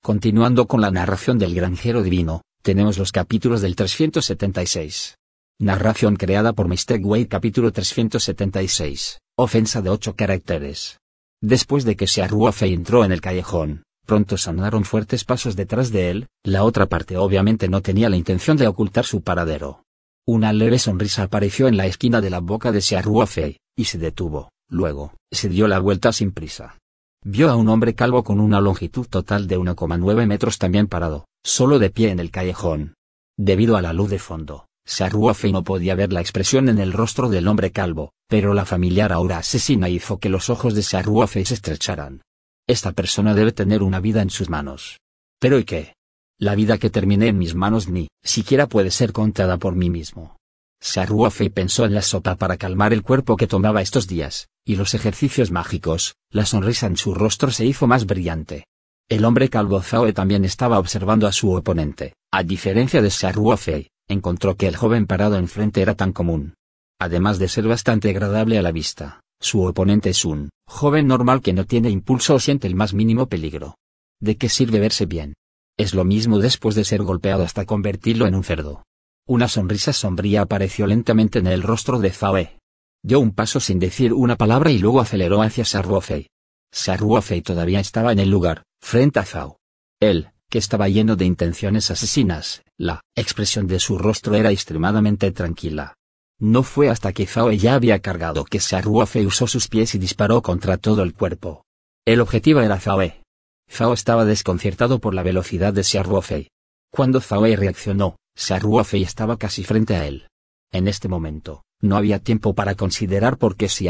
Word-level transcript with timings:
Continuando 0.00 0.66
con 0.66 0.80
la 0.80 0.92
narración 0.92 1.36
del 1.36 1.52
granjero 1.52 2.02
divino, 2.02 2.42
tenemos 2.62 2.96
los 2.96 3.10
capítulos 3.10 3.60
del 3.60 3.74
376. 3.74 5.16
Narración 5.58 6.14
creada 6.14 6.52
por 6.52 6.68
Mr. 6.68 7.00
Wade 7.02 7.26
capítulo 7.26 7.72
376. 7.72 9.18
Ofensa 9.36 9.82
de 9.82 9.90
8 9.90 10.14
caracteres. 10.14 10.98
Después 11.42 11.84
de 11.84 11.96
que 11.96 12.06
se 12.06 12.14
Searuafe 12.14 12.66
entró 12.66 13.04
en 13.04 13.10
el 13.10 13.20
callejón, 13.20 13.82
pronto 14.06 14.36
sonaron 14.36 14.84
fuertes 14.84 15.24
pasos 15.24 15.56
detrás 15.56 15.90
de 15.90 16.10
él, 16.10 16.26
la 16.44 16.62
otra 16.62 16.86
parte 16.86 17.16
obviamente 17.16 17.68
no 17.68 17.82
tenía 17.82 18.10
la 18.10 18.16
intención 18.16 18.56
de 18.56 18.68
ocultar 18.68 19.06
su 19.06 19.22
paradero. 19.22 19.82
Una 20.24 20.52
leve 20.52 20.78
sonrisa 20.78 21.24
apareció 21.24 21.66
en 21.66 21.76
la 21.76 21.86
esquina 21.86 22.20
de 22.20 22.30
la 22.30 22.38
boca 22.38 22.70
de 22.70 22.80
Searuafe, 22.80 23.58
y 23.76 23.86
se 23.86 23.98
detuvo, 23.98 24.50
luego, 24.68 25.14
se 25.32 25.48
dio 25.48 25.66
la 25.66 25.80
vuelta 25.80 26.12
sin 26.12 26.30
prisa. 26.30 26.79
Vio 27.24 27.50
a 27.50 27.56
un 27.56 27.68
hombre 27.68 27.94
calvo 27.94 28.24
con 28.24 28.40
una 28.40 28.62
longitud 28.62 29.06
total 29.06 29.46
de 29.46 29.58
1,9 29.58 30.26
metros 30.26 30.56
también 30.56 30.86
parado, 30.86 31.26
solo 31.44 31.78
de 31.78 31.90
pie 31.90 32.10
en 32.10 32.18
el 32.18 32.30
callejón. 32.30 32.94
Debido 33.38 33.76
a 33.76 33.82
la 33.82 33.92
luz 33.92 34.08
de 34.08 34.18
fondo, 34.18 34.68
Saruofe 34.86 35.52
no 35.52 35.62
podía 35.62 35.94
ver 35.94 36.14
la 36.14 36.22
expresión 36.22 36.70
en 36.70 36.78
el 36.78 36.94
rostro 36.94 37.28
del 37.28 37.46
hombre 37.46 37.72
calvo, 37.72 38.12
pero 38.26 38.54
la 38.54 38.64
familiar 38.64 39.12
aura 39.12 39.36
asesina 39.36 39.90
hizo 39.90 40.18
que 40.18 40.30
los 40.30 40.48
ojos 40.48 40.74
de 40.74 40.82
Saruofe 40.82 41.44
se 41.44 41.54
estrecharan. 41.54 42.22
Esta 42.66 42.92
persona 42.92 43.34
debe 43.34 43.52
tener 43.52 43.82
una 43.82 44.00
vida 44.00 44.22
en 44.22 44.30
sus 44.30 44.48
manos. 44.48 44.98
¿Pero 45.38 45.58
y 45.58 45.64
qué? 45.64 45.94
La 46.38 46.54
vida 46.54 46.78
que 46.78 46.88
terminé 46.88 47.28
en 47.28 47.36
mis 47.36 47.54
manos 47.54 47.88
ni 47.88 48.08
siquiera 48.24 48.66
puede 48.66 48.90
ser 48.90 49.12
contada 49.12 49.58
por 49.58 49.76
mí 49.76 49.90
mismo. 49.90 50.36
Saruofe 50.80 51.50
pensó 51.50 51.84
en 51.84 51.94
la 51.94 52.02
sopa 52.02 52.36
para 52.36 52.56
calmar 52.56 52.92
el 52.92 53.02
cuerpo 53.02 53.36
que 53.36 53.46
tomaba 53.46 53.82
estos 53.82 54.06
días, 54.06 54.48
y 54.64 54.76
los 54.76 54.94
ejercicios 54.94 55.50
mágicos, 55.50 56.16
la 56.30 56.46
sonrisa 56.46 56.86
en 56.86 56.96
su 56.96 57.14
rostro 57.14 57.50
se 57.50 57.66
hizo 57.66 57.86
más 57.86 58.06
brillante. 58.06 58.66
El 59.08 59.24
hombre 59.24 59.48
calvo 59.48 59.82
Zaoe 59.82 60.12
también 60.12 60.44
estaba 60.44 60.78
observando 60.78 61.26
a 61.26 61.32
su 61.32 61.52
oponente, 61.52 62.14
a 62.32 62.42
diferencia 62.42 63.02
de 63.02 63.10
Saruofe, 63.10 63.90
encontró 64.08 64.56
que 64.56 64.68
el 64.68 64.76
joven 64.76 65.06
parado 65.06 65.36
enfrente 65.36 65.82
era 65.82 65.94
tan 65.94 66.12
común. 66.12 66.54
Además 66.98 67.38
de 67.38 67.48
ser 67.48 67.66
bastante 67.66 68.08
agradable 68.10 68.58
a 68.58 68.62
la 68.62 68.72
vista, 68.72 69.20
su 69.40 69.62
oponente 69.62 70.10
es 70.10 70.24
un 70.24 70.50
joven 70.66 71.06
normal 71.06 71.42
que 71.42 71.52
no 71.52 71.66
tiene 71.66 71.90
impulso 71.90 72.34
o 72.34 72.38
siente 72.38 72.66
el 72.66 72.74
más 72.74 72.94
mínimo 72.94 73.26
peligro. 73.26 73.76
¿De 74.20 74.36
qué 74.36 74.48
sirve 74.48 74.80
verse 74.80 75.06
bien? 75.06 75.34
Es 75.76 75.94
lo 75.94 76.04
mismo 76.04 76.38
después 76.38 76.74
de 76.74 76.84
ser 76.84 77.02
golpeado 77.02 77.42
hasta 77.42 77.64
convertirlo 77.64 78.26
en 78.26 78.34
un 78.34 78.44
cerdo. 78.44 78.84
Una 79.30 79.46
sonrisa 79.46 79.92
sombría 79.92 80.42
apareció 80.42 80.88
lentamente 80.88 81.38
en 81.38 81.46
el 81.46 81.62
rostro 81.62 82.00
de 82.00 82.10
Zaoe, 82.10 82.58
Dio 83.00 83.20
un 83.20 83.30
paso 83.30 83.60
sin 83.60 83.78
decir 83.78 84.12
una 84.12 84.34
palabra 84.34 84.72
y 84.72 84.78
luego 84.78 85.00
aceleró 85.00 85.40
hacia 85.40 85.64
Sarruofei. 85.64 86.26
Sarruofei 86.72 87.40
todavía 87.40 87.78
estaba 87.78 88.10
en 88.10 88.18
el 88.18 88.28
lugar, 88.28 88.64
frente 88.82 89.20
a 89.20 89.24
Zhao. 89.24 89.60
Él, 90.00 90.30
que 90.48 90.58
estaba 90.58 90.88
lleno 90.88 91.14
de 91.14 91.26
intenciones 91.26 91.92
asesinas, 91.92 92.64
la 92.76 93.02
expresión 93.14 93.68
de 93.68 93.78
su 93.78 93.98
rostro 93.98 94.34
era 94.34 94.50
extremadamente 94.50 95.30
tranquila. 95.30 95.94
No 96.40 96.64
fue 96.64 96.88
hasta 96.88 97.12
que 97.12 97.26
Zhao 97.26 97.52
ya 97.52 97.74
había 97.74 98.00
cargado 98.00 98.44
que 98.44 98.58
Sarruofei 98.58 99.26
usó 99.26 99.46
sus 99.46 99.68
pies 99.68 99.94
y 99.94 99.98
disparó 99.98 100.42
contra 100.42 100.76
todo 100.76 101.04
el 101.04 101.14
cuerpo. 101.14 101.62
El 102.04 102.20
objetivo 102.20 102.62
era 102.62 102.80
Zhaoe. 102.80 103.22
Zhao 103.70 103.92
estaba 103.92 104.24
desconcertado 104.24 104.98
por 104.98 105.14
la 105.14 105.22
velocidad 105.22 105.72
de 105.72 105.84
Xiaoruofei. 105.84 106.48
Cuando 106.90 107.20
Zhaoe 107.20 107.54
reaccionó, 107.54 108.16
Xiaoruofei 108.36 109.02
estaba 109.02 109.36
casi 109.36 109.64
frente 109.64 109.96
a 109.96 110.06
él. 110.06 110.28
En 110.72 110.88
este 110.88 111.08
momento, 111.08 111.64
no 111.80 111.96
había 111.96 112.18
tiempo 112.18 112.54
para 112.54 112.74
considerar 112.74 113.38
por 113.38 113.56
qué 113.56 113.68
si 113.68 113.88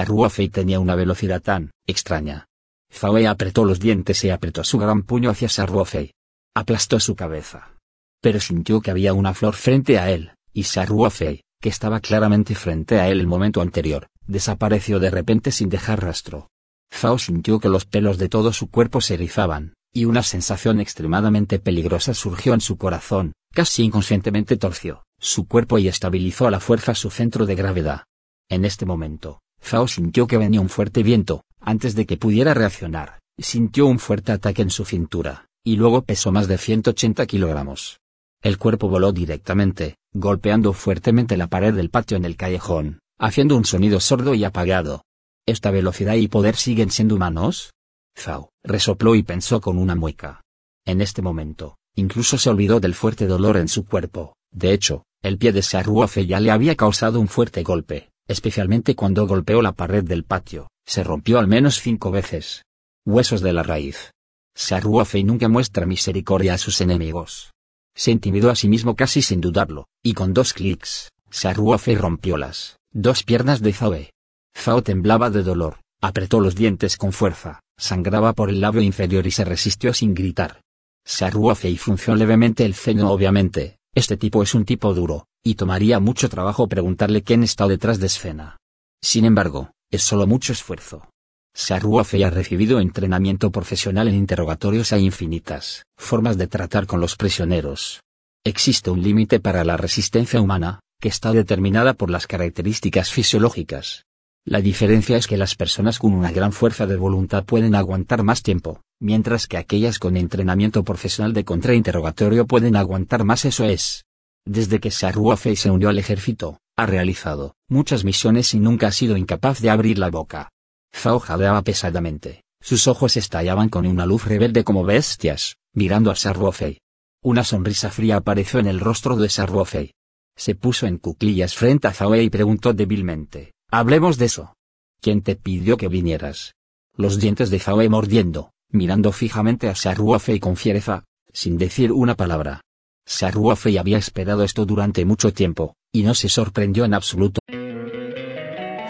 tenía 0.48 0.80
una 0.80 0.94
velocidad 0.94 1.42
tan 1.42 1.70
extraña. 1.86 2.46
Fawe 2.90 3.26
apretó 3.26 3.64
los 3.64 3.80
dientes 3.80 4.24
y 4.24 4.30
apretó 4.30 4.64
su 4.64 4.78
gran 4.78 5.02
puño 5.02 5.30
hacia 5.30 5.48
Sarruofei. 5.48 6.12
Aplastó 6.54 6.98
su 6.98 7.14
cabeza. 7.14 7.76
Pero 8.20 8.40
sintió 8.40 8.80
que 8.80 8.90
había 8.90 9.14
una 9.14 9.34
flor 9.34 9.54
frente 9.54 9.98
a 9.98 10.10
él, 10.10 10.32
y 10.52 10.64
Sarruofei, 10.64 11.42
que 11.60 11.68
estaba 11.68 12.00
claramente 12.00 12.54
frente 12.54 12.98
a 13.00 13.08
él 13.08 13.20
el 13.20 13.26
momento 13.26 13.60
anterior, 13.60 14.08
desapareció 14.26 14.98
de 14.98 15.10
repente 15.10 15.52
sin 15.52 15.68
dejar 15.68 16.02
rastro. 16.02 16.48
Fao 16.90 17.18
sintió 17.18 17.60
que 17.60 17.68
los 17.68 17.84
pelos 17.84 18.18
de 18.18 18.28
todo 18.28 18.52
su 18.52 18.68
cuerpo 18.68 19.00
se 19.00 19.14
erizaban, 19.14 19.74
y 19.92 20.04
una 20.04 20.22
sensación 20.22 20.80
extremadamente 20.80 21.58
peligrosa 21.58 22.14
surgió 22.14 22.54
en 22.54 22.60
su 22.60 22.76
corazón, 22.76 23.32
casi 23.52 23.84
inconscientemente 23.84 24.56
torció 24.56 25.04
su 25.20 25.46
cuerpo 25.46 25.78
y 25.78 25.86
estabilizó 25.86 26.46
a 26.46 26.50
la 26.50 26.60
fuerza 26.60 26.94
su 26.94 27.10
centro 27.10 27.44
de 27.44 27.54
gravedad. 27.54 28.04
En 28.48 28.64
este 28.64 28.86
momento, 28.86 29.40
Zhao 29.62 29.86
sintió 29.86 30.26
que 30.26 30.38
venía 30.38 30.60
un 30.60 30.70
fuerte 30.70 31.02
viento, 31.02 31.44
antes 31.60 31.94
de 31.94 32.06
que 32.06 32.16
pudiera 32.16 32.54
reaccionar, 32.54 33.20
sintió 33.38 33.86
un 33.86 33.98
fuerte 33.98 34.32
ataque 34.32 34.62
en 34.62 34.70
su 34.70 34.84
cintura, 34.84 35.46
y 35.62 35.76
luego 35.76 36.02
pesó 36.02 36.32
más 36.32 36.48
de 36.48 36.56
180 36.56 37.26
kilogramos. 37.26 38.00
El 38.42 38.56
cuerpo 38.56 38.88
voló 38.88 39.12
directamente, 39.12 39.96
golpeando 40.14 40.72
fuertemente 40.72 41.36
la 41.36 41.48
pared 41.48 41.74
del 41.74 41.90
patio 41.90 42.16
en 42.16 42.24
el 42.24 42.36
callejón, 42.36 43.00
haciendo 43.18 43.56
un 43.56 43.66
sonido 43.66 44.00
sordo 44.00 44.34
y 44.34 44.44
apagado. 44.44 45.04
¿Esta 45.46 45.70
velocidad 45.70 46.14
y 46.14 46.28
poder 46.28 46.56
siguen 46.56 46.90
siendo 46.90 47.16
humanos? 47.16 47.70
Zhao 48.16 48.50
resopló 48.64 49.14
y 49.14 49.22
pensó 49.22 49.60
con 49.60 49.78
una 49.78 49.94
mueca. 49.94 50.42
En 50.84 51.00
este 51.00 51.22
momento, 51.22 51.76
incluso 51.94 52.38
se 52.38 52.50
olvidó 52.50 52.80
del 52.80 52.94
fuerte 52.94 53.26
dolor 53.26 53.56
en 53.56 53.68
su 53.68 53.84
cuerpo, 53.84 54.34
de 54.52 54.72
hecho, 54.72 55.04
el 55.22 55.38
pie 55.38 55.52
de 55.52 55.62
Saruofe 55.62 56.26
ya 56.26 56.40
le 56.40 56.50
había 56.50 56.76
causado 56.76 57.20
un 57.20 57.28
fuerte 57.28 57.62
golpe, 57.62 58.10
especialmente 58.26 58.94
cuando 58.94 59.26
golpeó 59.26 59.62
la 59.62 59.72
pared 59.72 60.04
del 60.04 60.24
patio, 60.24 60.68
se 60.86 61.04
rompió 61.04 61.38
al 61.38 61.46
menos 61.46 61.80
cinco 61.80 62.10
veces. 62.10 62.64
Huesos 63.04 63.40
de 63.40 63.52
la 63.52 63.62
raíz. 63.62 64.12
Saruofe 64.54 65.22
nunca 65.24 65.48
muestra 65.48 65.86
misericordia 65.86 66.54
a 66.54 66.58
sus 66.58 66.80
enemigos. 66.80 67.50
Se 67.94 68.10
intimidó 68.10 68.50
a 68.50 68.56
sí 68.56 68.68
mismo 68.68 68.96
casi 68.96 69.22
sin 69.22 69.40
dudarlo, 69.40 69.86
y 70.02 70.14
con 70.14 70.32
dos 70.32 70.52
clics, 70.52 71.10
Saruofe 71.30 71.94
rompió 71.96 72.36
las 72.36 72.76
dos 72.92 73.22
piernas 73.22 73.60
de 73.60 73.72
Zoe. 73.72 74.10
Zhao 74.56 74.82
temblaba 74.82 75.30
de 75.30 75.42
dolor, 75.42 75.80
apretó 76.00 76.40
los 76.40 76.54
dientes 76.54 76.96
con 76.96 77.12
fuerza, 77.12 77.60
sangraba 77.80 78.34
por 78.34 78.50
el 78.50 78.60
labio 78.60 78.82
inferior 78.82 79.26
y 79.26 79.30
se 79.30 79.44
resistió 79.44 79.92
sin 79.94 80.14
gritar. 80.14 80.60
Saruofe 81.04 81.74
funcionó 81.76 82.18
levemente 82.18 82.64
el 82.64 82.74
ceño 82.74 83.10
obviamente, 83.10 83.78
este 83.94 84.16
tipo 84.16 84.42
es 84.42 84.54
un 84.54 84.64
tipo 84.64 84.94
duro, 84.94 85.26
y 85.42 85.54
tomaría 85.54 85.98
mucho 85.98 86.28
trabajo 86.28 86.68
preguntarle 86.68 87.22
quién 87.22 87.42
está 87.42 87.66
detrás 87.66 87.98
de 87.98 88.06
escena. 88.06 88.58
Sin 89.02 89.24
embargo, 89.24 89.72
es 89.90 90.02
solo 90.02 90.26
mucho 90.26 90.52
esfuerzo. 90.52 91.08
Saruofe 91.54 92.24
ha 92.24 92.30
recibido 92.30 92.78
entrenamiento 92.78 93.50
profesional 93.50 94.08
en 94.08 94.14
interrogatorios 94.14 94.92
e 94.92 95.00
infinitas 95.00 95.84
formas 95.98 96.38
de 96.38 96.46
tratar 96.46 96.86
con 96.86 97.00
los 97.00 97.16
prisioneros. 97.16 98.02
Existe 98.44 98.90
un 98.90 99.02
límite 99.02 99.40
para 99.40 99.64
la 99.64 99.76
resistencia 99.76 100.40
humana, 100.40 100.80
que 101.00 101.08
está 101.08 101.32
determinada 101.32 101.94
por 101.94 102.10
las 102.10 102.26
características 102.26 103.10
fisiológicas. 103.10 104.04
La 104.46 104.62
diferencia 104.62 105.16
es 105.18 105.26
que 105.26 105.36
las 105.36 105.54
personas 105.54 105.98
con 105.98 106.14
una 106.14 106.32
gran 106.32 106.52
fuerza 106.52 106.86
de 106.86 106.96
voluntad 106.96 107.44
pueden 107.44 107.74
aguantar 107.74 108.22
más 108.22 108.42
tiempo, 108.42 108.80
mientras 108.98 109.46
que 109.46 109.58
aquellas 109.58 109.98
con 109.98 110.16
entrenamiento 110.16 110.82
profesional 110.82 111.34
de 111.34 111.44
contrainterrogatorio 111.44 112.46
pueden 112.46 112.74
aguantar 112.74 113.24
más 113.24 113.44
eso 113.44 113.64
es. 113.64 114.06
Desde 114.46 114.80
que 114.80 114.90
Saruofe 114.90 115.54
se 115.56 115.70
unió 115.70 115.90
al 115.90 115.98
ejército, 115.98 116.58
ha 116.76 116.86
realizado 116.86 117.54
muchas 117.68 118.04
misiones 118.04 118.54
y 118.54 118.60
nunca 118.60 118.86
ha 118.86 118.92
sido 118.92 119.18
incapaz 119.18 119.60
de 119.60 119.68
abrir 119.68 119.98
la 119.98 120.08
boca. 120.08 120.48
Zhao 120.94 121.20
jadeaba 121.20 121.60
pesadamente, 121.60 122.42
sus 122.62 122.88
ojos 122.88 123.18
estallaban 123.18 123.68
con 123.68 123.86
una 123.86 124.06
luz 124.06 124.24
rebelde 124.24 124.64
como 124.64 124.84
bestias, 124.84 125.56
mirando 125.74 126.10
a 126.10 126.16
Sarwofei. 126.16 126.80
Una 127.22 127.44
sonrisa 127.44 127.90
fría 127.90 128.16
apareció 128.16 128.58
en 128.58 128.66
el 128.66 128.80
rostro 128.80 129.16
de 129.16 129.28
Sarwofei. 129.28 129.92
Se 130.34 130.54
puso 130.54 130.86
en 130.86 130.96
cuclillas 130.96 131.54
frente 131.54 131.88
a 131.88 131.92
Zhao 131.92 132.16
y 132.16 132.30
preguntó 132.30 132.72
débilmente, 132.72 133.52
hablemos 133.70 134.18
de 134.18 134.26
eso. 134.26 134.54
¿Quién 135.00 135.22
te 135.22 135.36
pidió 135.36 135.76
que 135.76 135.88
vinieras? 135.88 136.54
Los 136.94 137.18
dientes 137.18 137.50
de 137.50 137.58
Zhao 137.58 137.88
mordiendo, 137.88 138.52
mirando 138.70 139.12
fijamente 139.12 139.68
a 139.68 139.74
Sarwofei 139.74 140.38
con 140.38 140.56
fiereza, 140.56 141.04
sin 141.32 141.56
decir 141.56 141.92
una 141.92 142.14
palabra. 142.14 142.60
Sarwofei 143.06 143.78
había 143.78 143.98
esperado 143.98 144.44
esto 144.44 144.66
durante 144.66 145.04
mucho 145.04 145.32
tiempo, 145.32 145.74
y 145.92 146.02
no 146.02 146.14
se 146.14 146.28
sorprendió 146.28 146.84
en 146.84 146.94
absoluto. 146.94 147.40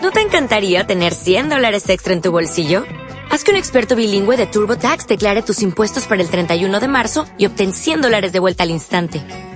¿No 0.03 0.11
te 0.11 0.21
encantaría 0.21 0.87
tener 0.87 1.15
100 1.15 1.51
dólares 1.51 1.89
extra 1.89 2.13
en 2.13 2.23
tu 2.23 2.33
bolsillo? 2.33 2.85
Haz 3.31 3.45
que 3.45 3.53
un 3.53 3.57
experto 3.57 3.95
bilingüe 3.95 4.37
de 4.37 4.47
TurboTax 4.47 5.07
declare 5.07 5.43
tus 5.43 5.63
impuestos 5.63 6.07
para 6.07 6.21
el 6.21 6.29
31 6.29 6.81
de 6.81 6.89
marzo 6.89 7.27
y 7.39 7.47
obtén 7.47 7.73
100 7.73 8.01
dólares 8.01 8.33
de 8.33 8.41
vuelta 8.41 8.65
al 8.65 8.71
instante. 8.71 9.50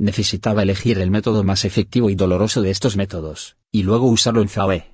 Necesitaba 0.00 0.62
elegir 0.62 1.00
el 1.00 1.10
método 1.10 1.42
más 1.42 1.64
efectivo 1.64 2.08
y 2.08 2.14
doloroso 2.14 2.62
de 2.62 2.70
estos 2.70 2.96
métodos, 2.96 3.56
y 3.72 3.82
luego 3.82 4.06
usarlo 4.06 4.42
en 4.42 4.48
Fawei. 4.48 4.92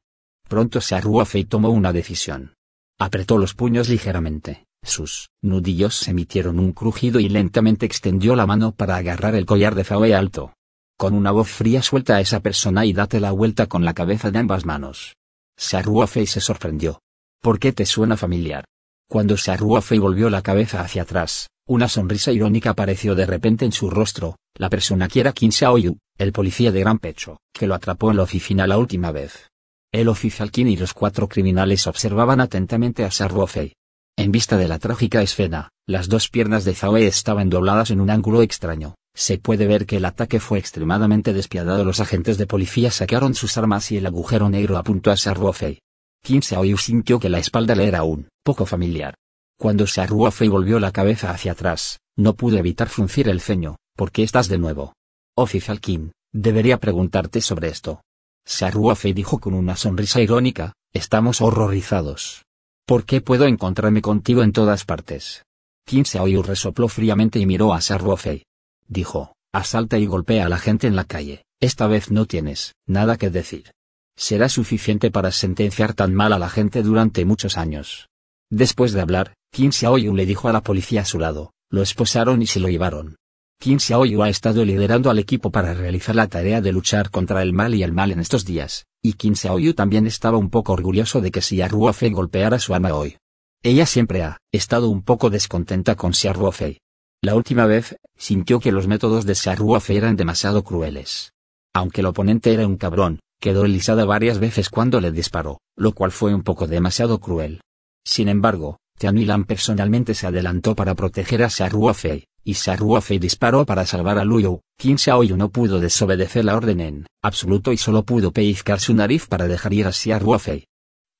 Pronto 0.49 0.81
Sarwofei 0.81 1.45
tomó 1.45 1.69
una 1.69 1.93
decisión. 1.93 2.55
Apretó 2.99 3.37
los 3.37 3.53
puños 3.53 3.91
ligeramente, 3.91 4.65
sus 4.83 5.29
nudillos 5.43 6.09
emitieron 6.09 6.59
un 6.59 6.73
crujido 6.73 7.21
y 7.21 7.29
lentamente 7.29 7.85
extendió 7.85 8.35
la 8.35 8.47
mano 8.47 8.73
para 8.73 8.97
agarrar 8.97 9.35
el 9.35 9.45
collar 9.45 9.75
de 9.75 9.85
Fawei 9.85 10.15
alto. 10.15 10.55
Con 10.97 11.13
una 11.13 11.33
voz 11.33 11.51
fría 11.51 11.83
suelta 11.83 12.17
a 12.17 12.21
esa 12.23 12.41
persona 12.41 12.87
y 12.87 12.95
date 12.95 13.21
la 13.21 13.33
vuelta 13.33 13.67
con 13.67 13.85
la 13.85 13.93
cabeza 13.93 14.31
de 14.31 14.39
ambas 14.39 14.65
manos. 14.65 15.17
Sarwofei 15.59 16.27
se 16.27 16.41
sorprendió. 16.41 17.03
¿Por 17.43 17.59
qué 17.59 17.75
te 17.75 17.85
suena 17.85 18.17
familiar? 18.17 18.65
Cuando 19.07 19.37
Sarwofei 19.37 19.99
volvió 19.99 20.31
la 20.31 20.41
cabeza 20.41 20.81
hacia 20.81 21.03
atrás, 21.03 21.51
una 21.67 21.89
sonrisa 21.89 22.31
irónica 22.31 22.71
apareció 22.71 23.15
de 23.15 23.25
repente 23.25 23.65
en 23.65 23.73
su 23.73 23.89
rostro, 23.89 24.37
la 24.55 24.69
persona 24.69 25.09
que 25.09 25.21
era 25.21 25.33
Qin 25.33 25.51
Xiaoyu, 25.51 25.97
el 26.19 26.33
policía 26.33 26.71
de 26.71 26.81
gran 26.81 26.99
pecho, 26.99 27.39
que 27.55 27.67
lo 27.67 27.75
atrapó 27.75 28.11
en 28.11 28.19
la 28.19 28.23
oficina 28.23 28.67
la 28.67 28.77
última 28.77 29.13
vez. 29.13 29.51
El 29.91 30.09
oficial 30.09 30.51
Qin 30.51 30.69
y 30.69 30.77
los 30.77 30.93
cuatro 30.93 31.27
criminales 31.27 31.87
observaban 31.87 32.41
atentamente 32.41 33.05
a 33.05 33.11
Sarwofei. 33.11 33.75
En 34.17 34.31
vista 34.31 34.59
de 34.59 34.69
la 34.69 34.79
trágica 34.79 35.23
escena, 35.23 35.71
las 35.87 36.09
dos 36.09 36.29
piernas 36.29 36.65
de 36.65 36.75
Zhao 36.75 36.99
estaban 36.99 37.49
dobladas 37.49 37.91
en 37.91 38.01
un 38.01 38.11
ángulo 38.11 38.43
extraño. 38.43 38.95
Se 39.15 39.39
puede 39.39 39.67
ver 39.67 39.87
que 39.87 39.97
el 39.97 40.05
ataque 40.05 40.41
fue 40.41 40.59
extremadamente 40.59 41.33
despiadado. 41.33 41.85
Los 41.85 42.01
agentes 42.01 42.37
de 42.37 42.47
policía 42.47 42.91
sacaron 42.91 43.35
sus 43.35 43.57
armas 43.57 43.91
y 43.91 43.97
el 43.97 44.07
agujero 44.07 44.51
negro 44.51 44.77
apuntó 44.77 45.11
a 45.11 45.17
Sarwofei. 45.17 45.81
Qin 46.23 46.43
Xiaoyu 46.43 46.77
sintió 46.77 47.19
que 47.19 47.29
la 47.29 47.39
espalda 47.39 47.75
le 47.75 47.87
era 47.87 48.03
un 48.03 48.29
poco 48.45 48.67
familiar. 48.67 49.15
Cuando 49.59 49.87
Sarwofei 49.87 50.49
volvió 50.49 50.81
la 50.81 50.93
cabeza 50.93 51.31
hacia 51.31 51.53
atrás, 51.53 52.01
no 52.17 52.35
pudo 52.35 52.59
evitar 52.59 52.89
fruncir 52.89 53.29
el 53.29 53.41
ceño. 53.41 53.77
¿Por 53.97 54.11
qué 54.11 54.23
estás 54.23 54.49
de 54.49 54.59
nuevo? 54.59 54.95
Oficial 55.37 55.81
Qin, 55.81 56.13
debería 56.33 56.79
preguntarte 56.79 57.41
sobre 57.41 57.69
esto. 57.69 58.03
Sarwofei 58.45 59.13
dijo 59.13 59.39
con 59.39 59.55
una 59.55 59.77
sonrisa 59.77 60.21
irónica, 60.21 60.75
estamos 60.93 61.41
horrorizados. 61.41 62.45
¿Por 62.87 63.05
qué 63.05 63.21
puedo 63.21 63.47
encontrarme 63.47 64.03
contigo 64.03 64.43
en 64.43 64.53
todas 64.53 64.85
partes? 64.85 65.45
Qin 65.87 66.05
Xiaoyu 66.05 66.43
resopló 66.43 66.89
fríamente 66.89 67.39
y 67.39 67.47
miró 67.47 67.73
a 67.73 67.81
Sarwofei. 67.81 68.45
Dijo, 68.89 69.35
asalta 69.53 69.99
y 69.99 70.07
golpea 70.07 70.47
a 70.47 70.49
la 70.49 70.59
gente 70.59 70.87
en 70.87 70.97
la 70.97 71.05
calle, 71.05 71.45
esta 71.61 71.87
vez 71.87 72.11
no 72.11 72.27
tienes 72.27 72.75
nada 72.87 73.17
que 73.17 73.31
decir. 73.31 73.73
Será 74.17 74.49
suficiente 74.49 75.11
para 75.11 75.33
sentenciar 75.33 75.95
tan 75.95 76.15
mal 76.15 76.33
a 76.33 76.39
la 76.39 76.51
gente 76.51 76.83
durante 76.83 77.25
muchos 77.25 77.57
años. 77.57 78.09
Después 78.51 78.93
de 78.93 79.01
hablar, 79.01 79.35
Qin 79.55 79.71
Xiaoyu 79.71 80.13
le 80.17 80.27
dijo 80.27 80.49
a 80.49 80.53
la 80.53 80.65
policía 80.65 81.03
a 81.03 81.05
su 81.05 81.21
lado, 81.21 81.53
lo 81.71 81.81
esposaron 81.81 82.43
y 82.43 82.47
se 82.49 82.59
lo 82.59 82.69
llevaron. 82.69 83.15
Qin 83.61 83.79
Xiaoyu 83.79 84.21
ha 84.25 84.29
estado 84.29 84.65
liderando 84.65 85.11
al 85.11 85.21
equipo 85.21 85.53
para 85.53 85.75
realizar 85.75 86.17
la 86.17 86.27
tarea 86.27 86.61
de 86.61 86.73
luchar 86.73 87.09
contra 87.09 87.41
el 87.41 87.53
mal 87.53 87.73
y 87.73 87.85
el 87.85 87.93
mal 87.93 88.11
en 88.11 88.19
estos 88.19 88.45
días, 88.45 88.87
y 89.01 89.13
Qin 89.13 89.37
Xiaoyu 89.37 89.75
también 89.75 90.09
estaba 90.09 90.39
un 90.39 90.51
poco 90.51 90.73
orgulloso 90.73 91.21
de 91.21 91.31
que 91.31 91.41
Xia 91.41 91.69
Ruofei 91.69 92.11
golpeara 92.11 92.59
su 92.59 92.75
arma 92.75 92.93
hoy. 92.95 93.17
Ella 93.63 93.87
siempre 93.87 94.25
ha 94.25 94.39
estado 94.51 94.89
un 94.89 95.03
poco 95.03 95.31
descontenta 95.31 95.95
con 95.95 96.15
Xia 96.15 96.33
Ruofei. 96.33 96.81
La 97.23 97.37
última 97.37 97.65
vez, 97.65 97.97
sintió 98.17 98.59
que 98.59 98.73
los 98.73 98.89
métodos 98.89 99.25
de 99.25 99.37
Xia 99.37 99.55
Ruofei 99.55 99.99
eran 99.99 100.17
demasiado 100.17 100.65
crueles. 100.65 101.33
Aunque 101.73 102.01
el 102.01 102.09
oponente 102.09 102.53
era 102.53 102.67
un 102.67 102.77
cabrón, 102.77 103.21
quedó 103.41 103.67
elisada 103.67 104.05
varias 104.05 104.41
veces 104.41 104.69
cuando 104.69 105.01
le 105.01 105.13
disparó, 105.13 105.61
lo 105.77 105.93
cual 105.93 106.11
fue 106.11 106.35
un 106.35 106.43
poco 106.43 106.67
demasiado 106.67 107.21
cruel. 107.21 107.61
Sin 108.05 108.29
embargo, 108.29 108.79
Tian 109.05 109.19
Yilan 109.19 109.45
personalmente 109.45 110.15
se 110.15 110.27
adelantó 110.27 110.75
para 110.75 110.95
proteger 110.95 111.43
a 111.43 111.51
Xia 111.51 111.69
Ruofei, 111.69 112.25
y 112.43 112.55
Xia 112.55 112.75
Ruofei 112.75 113.19
disparó 113.19 113.67
para 113.67 113.85
salvar 113.85 114.19
a 114.19 114.25
Luyo. 114.25 114.63
Qin 114.79 114.97
Xiaoyu 114.97 115.37
no 115.37 115.51
pudo 115.51 115.79
desobedecer 115.79 116.47
la 116.47 116.57
orden 116.57 116.81
en 116.81 117.07
absoluto 117.23 117.71
y 117.71 117.77
solo 117.77 118.05
pudo 118.05 118.33
pellizcar 118.33 118.81
su 118.81 118.95
nariz 118.95 119.27
para 119.27 119.47
dejar 119.47 119.75
ir 119.75 119.87
a 119.87 119.93
Xia 119.93 120.19
Ruofei. 120.19 120.69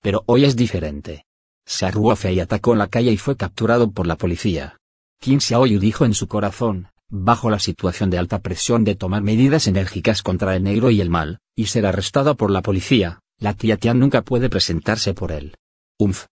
Pero 0.01 0.23
hoy 0.25 0.47
es 0.47 0.57
diferente. 0.57 1.27
Xia 1.67 1.91
Ruofei 1.91 2.41
atacó 2.41 2.73
en 2.73 2.79
la 2.79 2.87
calle 2.87 3.13
y 3.13 3.19
fue 3.19 3.37
capturado 3.37 3.91
por 3.91 4.07
la 4.07 4.17
policía. 4.17 4.79
Qin 5.21 5.43
Xiaoyu 5.43 5.79
dijo 5.79 6.07
en 6.07 6.15
su 6.15 6.27
corazón, 6.27 6.89
bajo 7.11 7.51
la 7.51 7.59
situación 7.59 8.09
de 8.09 8.17
alta 8.17 8.39
presión 8.39 8.85
de 8.85 8.95
tomar 8.95 9.21
medidas 9.21 9.67
enérgicas 9.67 10.23
contra 10.23 10.57
el 10.57 10.63
negro 10.63 10.89
y 10.89 11.03
el 11.03 11.11
mal, 11.11 11.41
y 11.55 11.67
ser 11.67 11.85
arrestado 11.85 12.35
por 12.35 12.51
la 12.51 12.63
policía, 12.63 13.21
la 13.39 13.53
tía 13.53 13.77
Tian 13.77 13.99
nunca 13.99 14.23
puede 14.23 14.49
presentarse 14.49 15.13
por 15.13 15.33
él. 15.33 15.55
Umf. 15.99 16.25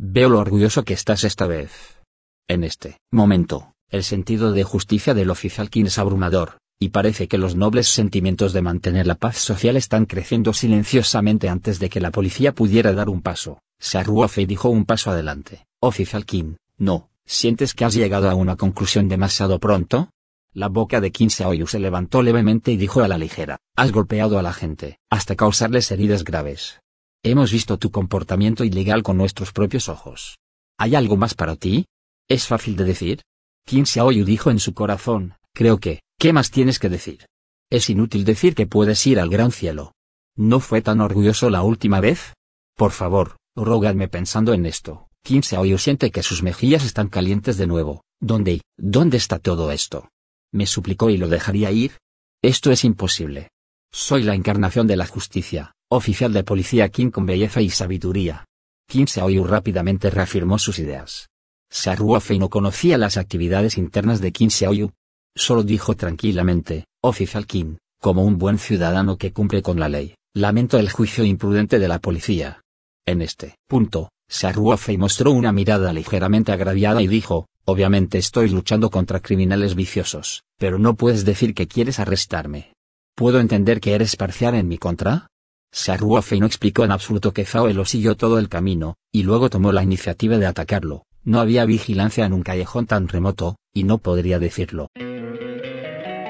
Veo 0.00 0.28
lo 0.28 0.38
orgulloso 0.38 0.84
que 0.84 0.94
estás 0.94 1.24
esta 1.24 1.48
vez. 1.48 1.98
En 2.46 2.62
este 2.62 2.98
momento, 3.10 3.74
el 3.90 4.04
sentido 4.04 4.52
de 4.52 4.62
justicia 4.62 5.12
del 5.12 5.28
oficial 5.28 5.70
Qin 5.70 5.88
es 5.88 5.98
abrumador, 5.98 6.58
y 6.78 6.90
parece 6.90 7.26
que 7.26 7.36
los 7.36 7.56
nobles 7.56 7.88
sentimientos 7.88 8.52
de 8.52 8.62
mantener 8.62 9.08
la 9.08 9.16
paz 9.16 9.38
social 9.38 9.76
están 9.76 10.06
creciendo 10.06 10.52
silenciosamente 10.52 11.48
antes 11.48 11.80
de 11.80 11.90
que 11.90 12.00
la 12.00 12.12
policía 12.12 12.54
pudiera 12.54 12.92
dar 12.92 13.08
un 13.08 13.22
paso. 13.22 13.58
Saruofei 13.80 14.46
dijo 14.46 14.68
un 14.68 14.84
paso 14.84 15.10
adelante. 15.10 15.66
Oficial 15.80 16.24
Qin, 16.24 16.58
no, 16.76 17.10
¿sientes 17.26 17.74
que 17.74 17.84
has 17.84 17.94
llegado 17.94 18.30
a 18.30 18.36
una 18.36 18.54
conclusión 18.54 19.08
demasiado 19.08 19.58
pronto? 19.58 20.10
La 20.54 20.68
boca 20.68 21.00
de 21.00 21.10
Qin 21.10 21.30
Xiaoyu 21.30 21.66
se 21.66 21.80
levantó 21.80 22.22
levemente 22.22 22.70
y 22.70 22.76
dijo 22.76 23.02
a 23.02 23.08
la 23.08 23.18
ligera, 23.18 23.58
has 23.74 23.90
golpeado 23.90 24.38
a 24.38 24.42
la 24.42 24.52
gente, 24.52 25.00
hasta 25.10 25.34
causarles 25.34 25.90
heridas 25.90 26.22
graves. 26.22 26.80
Hemos 27.24 27.50
visto 27.50 27.78
tu 27.78 27.90
comportamiento 27.90 28.64
ilegal 28.64 29.02
con 29.02 29.16
nuestros 29.16 29.52
propios 29.52 29.88
ojos. 29.88 30.38
¿Hay 30.78 30.94
algo 30.94 31.16
más 31.16 31.34
para 31.34 31.56
ti? 31.56 31.86
¿Es 32.28 32.46
fácil 32.46 32.76
de 32.76 32.84
decir? 32.84 33.22
Qin 33.66 33.86
Xiaoyu 33.86 34.24
dijo 34.24 34.50
en 34.50 34.60
su 34.60 34.72
corazón, 34.72 35.34
creo 35.52 35.78
que, 35.78 36.00
¿qué 36.18 36.32
más 36.32 36.50
tienes 36.50 36.78
que 36.78 36.88
decir? 36.88 37.26
Es 37.70 37.90
inútil 37.90 38.24
decir 38.24 38.54
que 38.54 38.66
puedes 38.66 39.04
ir 39.06 39.18
al 39.18 39.30
gran 39.30 39.50
cielo. 39.50 39.94
¿No 40.36 40.60
fue 40.60 40.80
tan 40.80 41.00
orgulloso 41.00 41.50
la 41.50 41.62
última 41.62 42.00
vez? 42.00 42.34
Por 42.76 42.92
favor, 42.92 43.36
rógadme 43.56 44.06
pensando 44.06 44.54
en 44.54 44.64
esto. 44.64 45.08
Qin 45.24 45.42
siente 45.42 46.12
que 46.12 46.22
sus 46.22 46.44
mejillas 46.44 46.84
están 46.84 47.08
calientes 47.08 47.56
de 47.56 47.66
nuevo. 47.66 48.04
¿Dónde, 48.20 48.62
dónde 48.76 49.16
está 49.16 49.40
todo 49.40 49.72
esto? 49.72 50.08
Me 50.52 50.66
suplicó 50.66 51.10
y 51.10 51.16
lo 51.16 51.28
dejaría 51.28 51.72
ir. 51.72 51.98
Esto 52.42 52.70
es 52.70 52.84
imposible. 52.84 53.50
Soy 53.90 54.22
la 54.22 54.34
encarnación 54.34 54.86
de 54.86 54.96
la 54.96 55.06
justicia, 55.06 55.74
oficial 55.90 56.32
de 56.32 56.44
policía 56.44 56.88
Qin 56.88 57.10
con 57.10 57.26
belleza 57.26 57.60
y 57.60 57.70
sabiduría. 57.70 58.44
Qin 58.88 59.06
Xiaoyu 59.06 59.44
rápidamente 59.44 60.10
reafirmó 60.10 60.58
sus 60.58 60.78
ideas. 60.78 61.28
Saruofei 61.70 62.38
no 62.38 62.48
conocía 62.48 62.98
las 62.98 63.16
actividades 63.16 63.78
internas 63.78 64.20
de 64.20 64.32
Qin 64.32 64.50
Xiaoyu. 64.50 64.92
Solo 65.34 65.62
dijo 65.62 65.94
tranquilamente, 65.94 66.84
Oficial 67.02 67.46
Kim, 67.46 67.78
como 68.00 68.24
un 68.24 68.38
buen 68.38 68.58
ciudadano 68.58 69.16
que 69.16 69.32
cumple 69.32 69.62
con 69.62 69.78
la 69.78 69.88
ley, 69.88 70.14
lamento 70.34 70.78
el 70.78 70.90
juicio 70.90 71.24
imprudente 71.24 71.78
de 71.78 71.88
la 71.88 71.98
policía. 71.98 72.62
En 73.06 73.22
este 73.22 73.56
punto, 73.66 74.10
Fei 74.28 74.98
mostró 74.98 75.32
una 75.32 75.52
mirada 75.52 75.92
ligeramente 75.92 76.52
agraviada 76.52 77.00
y 77.00 77.06
dijo, 77.06 77.46
obviamente 77.64 78.18
estoy 78.18 78.50
luchando 78.50 78.90
contra 78.90 79.20
criminales 79.20 79.74
viciosos, 79.74 80.42
pero 80.58 80.78
no 80.78 80.94
puedes 80.94 81.24
decir 81.24 81.54
que 81.54 81.66
quieres 81.66 81.98
arrestarme. 81.98 82.72
¿Puedo 83.14 83.40
entender 83.40 83.80
que 83.80 83.94
eres 83.94 84.16
parcial 84.16 84.54
en 84.54 84.68
mi 84.68 84.78
contra? 84.78 85.28
Fei 85.70 86.40
no 86.40 86.46
explicó 86.46 86.84
en 86.84 86.92
absoluto 86.92 87.32
que 87.32 87.44
Zhao 87.44 87.68
lo 87.68 87.84
siguió 87.84 88.16
todo 88.16 88.38
el 88.38 88.48
camino, 88.48 88.96
y 89.12 89.22
luego 89.22 89.50
tomó 89.50 89.72
la 89.72 89.82
iniciativa 89.82 90.38
de 90.38 90.46
atacarlo. 90.46 91.04
No 91.24 91.40
había 91.40 91.64
vigilancia 91.64 92.24
en 92.24 92.32
un 92.32 92.42
callejón 92.42 92.86
tan 92.86 93.08
remoto, 93.08 93.56
y 93.74 93.84
no 93.84 93.98
podría 93.98 94.38
decirlo. 94.38 94.88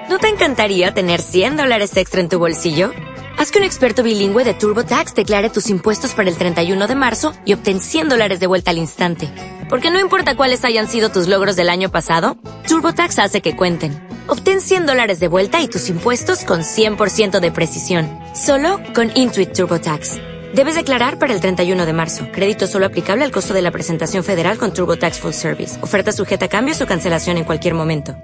¿No 0.09 0.19
te 0.19 0.29
encantaría 0.29 0.93
tener 0.95 1.21
100 1.21 1.57
dólares 1.57 1.97
extra 1.97 2.21
en 2.21 2.29
tu 2.29 2.39
bolsillo? 2.39 2.91
Haz 3.37 3.53
que 3.53 3.59
un 3.59 3.65
experto 3.65 4.03
bilingüe 4.03 4.43
de 4.43 4.55
TurboTax 4.55 5.15
declare 5.15 5.51
tus 5.51 5.69
impuestos 5.69 6.15
para 6.15 6.29
el 6.29 6.37
31 6.37 6.89
de 6.89 6.95
marzo 6.97 7.33
y 7.45 7.53
obtén 7.53 7.81
100 7.81 8.09
dólares 8.09 8.41
de 8.41 8.49
vuelta 8.49 8.73
al 8.73 8.79
instante. 8.79 9.31
Porque 9.69 9.91
no 9.93 10.01
importa 10.01 10.35
cuáles 10.35 10.65
hayan 10.65 10.89
sido 10.89 11.11
tus 11.11 11.29
logros 11.29 11.55
del 11.55 11.69
año 11.69 11.91
pasado, 11.91 12.37
TurboTax 12.67 13.19
hace 13.19 13.41
que 13.41 13.55
cuenten. 13.55 14.08
Obtén 14.31 14.61
100 14.61 14.87
dólares 14.87 15.21
de 15.21 15.29
vuelta 15.29 15.61
y 15.61 15.69
tus 15.69 15.89
impuestos 15.89 16.45
con 16.45 16.61
100% 16.61 17.41
de 17.41 17.51
precisión. 17.51 18.09
Solo 18.35 18.81
con 18.95 19.11
Intuit 19.15 19.53
TurboTax. 19.53 20.19
Debes 20.55 20.77
declarar 20.77 21.19
para 21.19 21.33
el 21.35 21.41
31 21.41 21.87
de 21.87 21.93
marzo. 21.93 22.27
Crédito 22.31 22.67
solo 22.67 22.87
aplicable 22.87 23.25
al 23.25 23.31
costo 23.31 23.53
de 23.53 23.63
la 23.63 23.71
presentación 23.71 24.23
federal 24.25 24.59
con 24.59 24.73
TurboTax 24.73 25.19
Full 25.21 25.33
Service. 25.33 25.83
Oferta 25.83 26.13
sujeta 26.13 26.47
a 26.47 26.49
cambios 26.49 26.81
o 26.81 26.87
cancelación 26.87 27.37
en 27.39 27.45
cualquier 27.45 27.75
momento. 27.75 28.17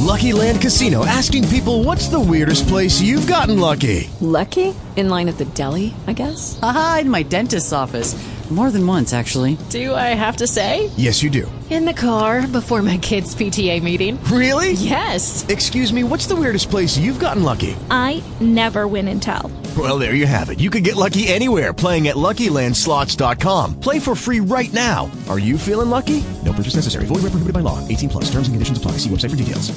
Lucky 0.00 0.32
Land 0.32 0.60
Casino 0.60 1.04
asking 1.06 1.48
people 1.48 1.84
what's 1.84 2.08
the 2.08 2.18
weirdest 2.18 2.68
place 2.68 3.00
you've 3.00 3.26
gotten 3.32 3.60
lucky? 3.60 4.10
Lucky? 4.20 4.74
In 4.96 5.08
line 5.08 5.28
at 5.28 5.38
the 5.38 5.46
deli, 5.54 5.94
I 6.08 6.12
guess? 6.12 6.58
Aha, 6.60 6.98
in 7.02 7.08
my 7.08 7.22
dentist's 7.22 7.72
office. 7.72 8.16
More 8.52 8.70
than 8.70 8.86
once, 8.86 9.14
actually. 9.14 9.56
Do 9.70 9.94
I 9.94 10.12
have 10.14 10.36
to 10.36 10.46
say? 10.46 10.90
Yes, 10.98 11.22
you 11.22 11.30
do. 11.30 11.50
In 11.70 11.86
the 11.86 11.94
car 11.94 12.46
before 12.46 12.82
my 12.82 12.98
kids' 12.98 13.34
PTA 13.34 13.82
meeting. 13.82 14.22
Really? 14.24 14.72
Yes. 14.72 15.46
Excuse 15.48 15.90
me, 15.90 16.04
what's 16.04 16.26
the 16.26 16.36
weirdest 16.36 16.68
place 16.68 16.98
you've 16.98 17.18
gotten 17.18 17.44
lucky? 17.44 17.74
I 17.90 18.22
never 18.40 18.86
win 18.86 19.08
and 19.08 19.22
tell. 19.22 19.50
Well, 19.78 19.98
there 19.98 20.14
you 20.14 20.26
have 20.26 20.50
it. 20.50 20.60
You 20.60 20.68
can 20.68 20.82
get 20.82 20.96
lucky 20.96 21.28
anywhere 21.28 21.72
playing 21.72 22.08
at 22.08 22.16
LuckyLandSlots.com. 22.16 23.80
Play 23.80 23.98
for 23.98 24.14
free 24.14 24.40
right 24.40 24.72
now. 24.74 25.10
Are 25.30 25.38
you 25.38 25.56
feeling 25.56 25.88
lucky? 25.88 26.22
No 26.44 26.52
purchase 26.52 26.76
necessary. 26.76 27.06
Void 27.06 27.22
where 27.22 27.32
prohibited 27.32 27.54
by 27.54 27.60
law. 27.60 27.78
18 27.88 28.10
plus. 28.10 28.24
Terms 28.26 28.48
and 28.48 28.54
conditions 28.54 28.76
apply. 28.76 28.98
See 28.98 29.08
website 29.08 29.30
for 29.30 29.36
details. 29.36 29.72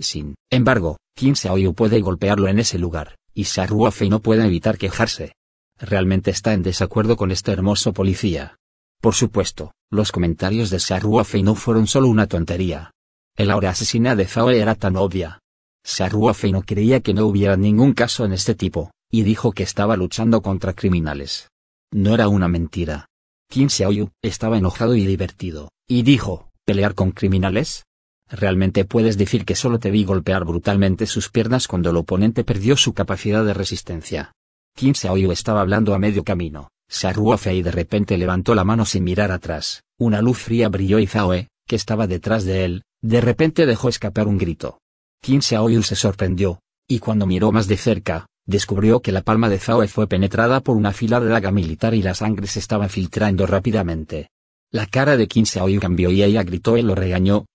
Sin 0.00 0.34
embargo, 0.50 0.96
Kim 1.14 1.36
Xiaoyu 1.36 1.74
puede 1.74 2.00
golpearlo 2.00 2.48
en 2.48 2.58
ese 2.58 2.78
lugar, 2.78 3.14
y 3.32 3.44
Fei 3.44 4.08
no 4.08 4.18
puede 4.18 4.44
evitar 4.44 4.78
quejarse. 4.78 5.34
Realmente 5.78 6.30
está 6.30 6.52
en 6.52 6.62
desacuerdo 6.62 7.16
con 7.16 7.30
este 7.30 7.52
hermoso 7.52 7.92
policía. 7.92 8.56
Por 9.00 9.14
supuesto, 9.14 9.72
los 9.90 10.12
comentarios 10.12 10.70
de 10.70 10.78
Fei 10.78 11.42
no 11.42 11.54
fueron 11.54 11.86
solo 11.86 12.08
una 12.08 12.26
tontería. 12.26 12.92
El 13.36 13.50
ahora 13.50 13.70
asesina 13.70 14.14
de 14.14 14.26
Zhao 14.26 14.50
era 14.50 14.74
tan 14.76 14.96
obvia. 14.96 15.40
Fei 15.82 16.52
no 16.52 16.62
creía 16.62 17.00
que 17.00 17.12
no 17.12 17.26
hubiera 17.26 17.56
ningún 17.56 17.92
caso 17.92 18.24
en 18.24 18.32
este 18.32 18.54
tipo, 18.54 18.92
y 19.10 19.22
dijo 19.22 19.52
que 19.52 19.62
estaba 19.62 19.96
luchando 19.96 20.40
contra 20.40 20.72
criminales. 20.72 21.50
No 21.92 22.14
era 22.14 22.28
una 22.28 22.48
mentira. 22.48 23.06
Kim 23.50 23.68
Xiaoyu 23.68 24.10
estaba 24.22 24.58
enojado 24.58 24.94
y 24.96 25.04
divertido, 25.04 25.70
y 25.86 26.02
dijo, 26.02 26.50
¿pelear 26.64 26.94
con 26.94 27.10
criminales? 27.10 27.84
Realmente 28.28 28.84
puedes 28.84 29.18
decir 29.18 29.44
que 29.44 29.54
solo 29.54 29.78
te 29.78 29.90
vi 29.90 30.04
golpear 30.04 30.44
brutalmente 30.44 31.06
sus 31.06 31.28
piernas 31.28 31.68
cuando 31.68 31.90
el 31.90 31.96
oponente 31.96 32.42
perdió 32.42 32.76
su 32.76 32.94
capacidad 32.94 33.44
de 33.44 33.54
resistencia. 33.54 34.32
Kim 34.76 34.92
estaba 35.32 35.60
hablando 35.60 35.94
a 35.94 35.98
medio 35.98 36.24
camino. 36.24 36.70
Fei 36.88 37.62
de 37.62 37.70
repente 37.70 38.18
levantó 38.18 38.54
la 38.54 38.64
mano 38.64 38.84
sin 38.84 39.04
mirar 39.04 39.30
atrás. 39.30 39.84
Una 39.98 40.20
luz 40.20 40.38
fría 40.38 40.68
brilló 40.68 40.98
y 40.98 41.06
Zhaoe, 41.06 41.48
que 41.66 41.76
estaba 41.76 42.06
detrás 42.06 42.44
de 42.44 42.64
él, 42.64 42.82
de 43.00 43.20
repente 43.20 43.66
dejó 43.66 43.88
escapar 43.88 44.26
un 44.26 44.36
grito. 44.36 44.80
Kim 45.22 45.42
se 45.42 45.96
sorprendió, 45.96 46.60
y 46.88 46.98
cuando 46.98 47.26
miró 47.26 47.52
más 47.52 47.68
de 47.68 47.76
cerca, 47.76 48.26
descubrió 48.46 49.00
que 49.00 49.12
la 49.12 49.22
palma 49.22 49.48
de 49.48 49.58
Zhaoe 49.58 49.88
fue 49.88 50.08
penetrada 50.08 50.60
por 50.60 50.76
una 50.76 50.92
fila 50.92 51.20
de 51.20 51.28
daga 51.28 51.50
militar 51.50 51.94
y 51.94 52.02
la 52.02 52.14
sangre 52.14 52.46
se 52.46 52.58
estaba 52.58 52.88
filtrando 52.88 53.46
rápidamente. 53.46 54.28
La 54.70 54.86
cara 54.86 55.16
de 55.16 55.28
Kim 55.28 55.44
cambió 55.80 56.10
y 56.10 56.22
ella 56.22 56.42
gritó 56.42 56.76
y 56.76 56.82
lo 56.82 56.94
regañó, 56.94 57.46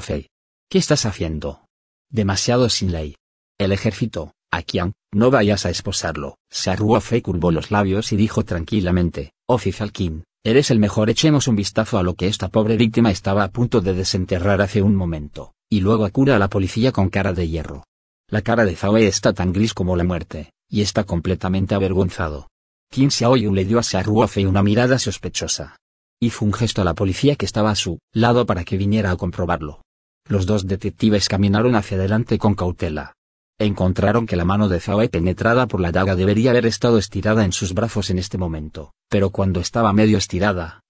Fei. 0.00 0.28
¿Qué 0.68 0.78
estás 0.78 1.06
haciendo? 1.06 1.64
Demasiado 2.10 2.68
sin 2.68 2.92
ley. 2.92 3.16
El 3.58 3.72
ejército, 3.72 4.32
Akian, 4.50 4.94
no 5.12 5.30
vayas 5.30 5.66
a 5.66 5.70
esposarlo. 5.70 6.36
Fei 6.50 7.22
curvó 7.22 7.50
los 7.50 7.70
labios 7.70 8.12
y 8.12 8.16
dijo 8.16 8.44
tranquilamente, 8.44 9.32
Oficial 9.46 9.92
Kim, 9.92 10.22
eres 10.44 10.70
el 10.70 10.78
mejor 10.78 11.10
echemos 11.10 11.48
un 11.48 11.56
vistazo 11.56 11.98
a 11.98 12.02
lo 12.02 12.14
que 12.14 12.28
esta 12.28 12.48
pobre 12.48 12.76
víctima 12.76 13.10
estaba 13.10 13.44
a 13.44 13.50
punto 13.50 13.80
de 13.80 13.94
desenterrar 13.94 14.62
hace 14.62 14.82
un 14.82 14.94
momento, 14.94 15.52
y 15.70 15.80
luego 15.80 16.04
acura 16.04 16.36
a 16.36 16.38
la 16.38 16.48
policía 16.48 16.92
con 16.92 17.10
cara 17.10 17.32
de 17.32 17.48
hierro. 17.48 17.84
La 18.30 18.42
cara 18.42 18.64
de 18.64 18.76
Zhao 18.76 18.96
está 18.96 19.32
tan 19.32 19.52
gris 19.52 19.74
como 19.74 19.96
la 19.96 20.04
muerte, 20.04 20.52
y 20.68 20.82
está 20.82 21.04
completamente 21.04 21.74
avergonzado. 21.74 22.48
Kim 22.90 23.10
Xiaoyun 23.10 23.54
le 23.54 23.64
dio 23.64 23.78
a 23.78 24.28
Fei 24.28 24.46
una 24.46 24.62
mirada 24.62 24.98
sospechosa. 24.98 25.76
Hizo 26.20 26.44
un 26.44 26.52
gesto 26.52 26.82
a 26.82 26.84
la 26.84 26.94
policía 26.94 27.36
que 27.36 27.46
estaba 27.46 27.70
a 27.70 27.74
su 27.74 27.98
lado 28.12 28.46
para 28.46 28.64
que 28.64 28.76
viniera 28.76 29.10
a 29.10 29.16
comprobarlo. 29.16 29.82
Los 30.26 30.46
dos 30.46 30.66
detectives 30.66 31.28
caminaron 31.28 31.74
hacia 31.74 31.96
adelante 31.96 32.38
con 32.38 32.54
cautela. 32.54 33.14
Encontraron 33.60 34.26
que 34.26 34.36
la 34.36 34.44
mano 34.44 34.68
de 34.68 34.78
Zhao 34.78 35.08
penetrada 35.10 35.66
por 35.66 35.80
la 35.80 35.90
daga 35.90 36.14
debería 36.14 36.50
haber 36.50 36.64
estado 36.66 36.96
estirada 36.96 37.44
en 37.44 37.50
sus 37.50 37.74
brazos 37.74 38.08
en 38.10 38.18
este 38.18 38.38
momento, 38.38 38.92
pero 39.08 39.30
cuando 39.30 39.58
estaba 39.58 39.92
medio 39.92 40.16
estirada, 40.16 40.82